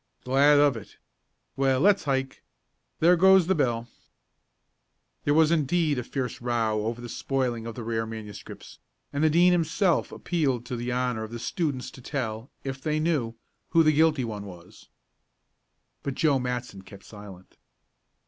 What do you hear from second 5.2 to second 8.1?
There was indeed a "fierce row," over the spoiling of the rare